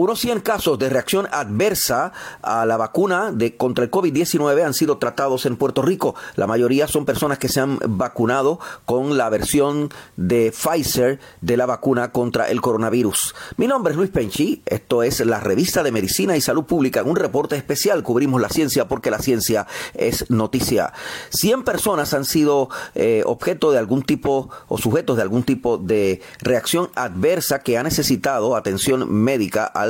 [0.00, 4.98] Unos 100 casos de reacción adversa a la vacuna de, contra el COVID-19 han sido
[4.98, 6.14] tratados en Puerto Rico.
[6.36, 11.66] La mayoría son personas que se han vacunado con la versión de Pfizer de la
[11.66, 13.34] vacuna contra el coronavirus.
[13.56, 17.00] Mi nombre es Luis Penchi, esto es la revista de Medicina y Salud Pública.
[17.00, 20.92] En un reporte especial cubrimos la ciencia porque la ciencia es noticia.
[21.30, 26.22] 100 personas han sido eh, objeto de algún tipo o sujetos de algún tipo de
[26.40, 29.87] reacción adversa que ha necesitado atención médica al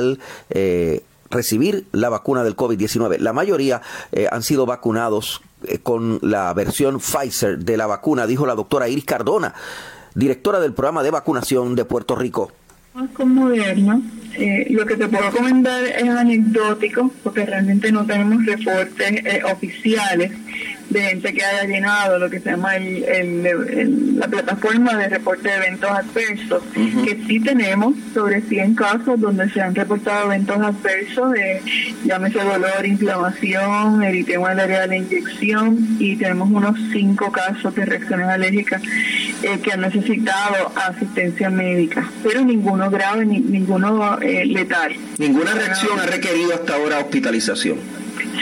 [0.49, 3.17] eh, recibir la vacuna del COVID-19.
[3.19, 3.81] La mayoría
[4.11, 8.87] eh, han sido vacunados eh, con la versión Pfizer de la vacuna, dijo la doctora
[8.87, 9.53] Iris Cardona,
[10.15, 12.51] directora del programa de vacunación de Puerto Rico.
[13.13, 14.01] Con Moderna,
[14.71, 20.31] lo que te puedo comentar es anecdótico, porque realmente no tenemos reportes oficiales
[20.89, 25.55] de gente que haya llenado lo que se llama el, la plataforma de reporte de
[25.55, 31.61] eventos adversos, que sí tenemos sobre 100 casos donde se han reportado eventos adversos de,
[32.05, 37.85] llámese dolor, inflamación, eritema del área de la inyección, y tenemos unos 5 casos de
[37.85, 38.81] reacciones alérgicas
[39.43, 44.95] eh, que han necesitado asistencia médica, pero ninguno grave, ni, ninguno eh, letal.
[45.17, 47.77] Ninguna reacción ha requerido hasta ahora hospitalización.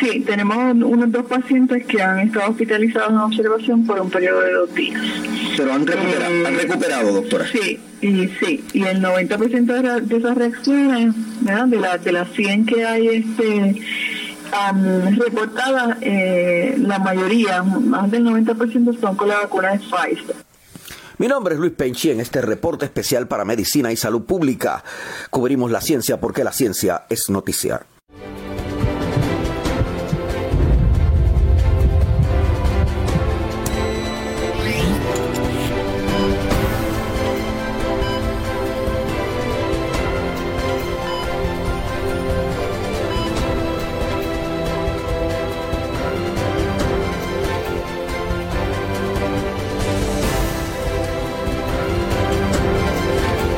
[0.09, 4.53] Sí, tenemos unos dos pacientes que han estado hospitalizados en observación por un periodo de
[4.53, 5.01] dos días.
[5.57, 7.45] Pero han recuperado, han recuperado doctora.
[7.51, 11.65] Sí, y sí, y el 90% de, de esas reacciones, ¿verdad?
[11.65, 13.81] De, la, de las 100 que hay este
[15.17, 20.35] reportadas, eh, la mayoría, más del 90% son con la vacuna de Pfizer.
[21.17, 24.83] Mi nombre es Luis Penchi en este reporte especial para Medicina y Salud Pública.
[25.29, 27.96] Cubrimos la ciencia porque la ciencia es noticiar.